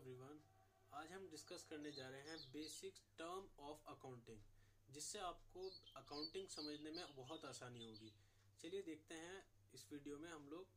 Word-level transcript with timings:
Everyone 0.00 0.38
आज 0.92 1.10
हम 1.12 1.24
discuss 1.30 1.64
करने 1.70 1.90
जा 1.92 2.08
रहे 2.08 2.20
हैं 2.26 2.36
बेसिक 2.52 3.00
टर्म 3.18 3.48
ऑफ़ 3.64 3.80
अकाउंटिंग 3.88 4.38
जिससे 4.88 5.18
आपको 5.20 5.64
अकाउंटिंग 5.96 6.46
समझने 6.48 6.90
में 6.90 7.16
बहुत 7.16 7.44
आसानी 7.44 7.84
होगी। 7.84 8.12
चलिए 8.62 8.82
देखते 8.82 9.14
हैं 9.24 9.36
इस 9.74 9.84
वीडियो 9.92 10.16
में 10.18 10.28
हम 10.30 10.46
लोग 10.50 10.72